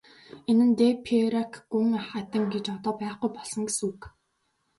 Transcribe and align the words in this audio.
Энэ 0.49 0.65
нь 0.67 0.75
де 0.79 0.87
Пейрак 1.05 1.53
гүн 1.71 1.87
ахайтан 2.01 2.43
гэж 2.53 2.65
одоо 2.75 2.93
байхгүй 3.01 3.29
болсон 3.35 3.61
гэсэн 3.67 3.83
үг. 3.91 4.01